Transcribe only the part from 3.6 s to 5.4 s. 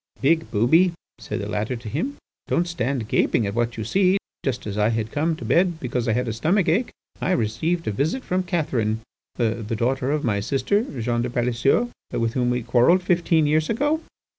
you see, just as I had come